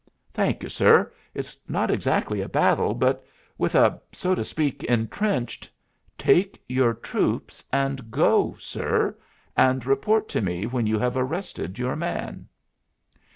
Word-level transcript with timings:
"Thank 0.33 0.63
you, 0.63 0.69
sir. 0.69 1.13
It 1.35 1.41
is 1.41 1.59
not 1.67 1.91
exactly 1.91 2.41
a 2.41 2.49
battle, 2.49 2.95
but 2.95 3.23
with 3.59 3.75
a, 3.75 4.01
so 4.11 4.33
to 4.33 4.43
speak, 4.43 4.83
intrenched" 4.85 5.69
"Take 6.31 6.59
your 6.67 6.95
troops 6.95 7.63
and 7.71 8.09
go, 8.09 8.55
sir, 8.57 9.15
and 9.55 9.85
report 9.85 10.27
to 10.29 10.41
me 10.41 10.65
when 10.65 10.87
you 10.87 10.97
have 10.97 11.15
arrested 11.17 11.77
your 11.77 11.95
man." 11.95 12.47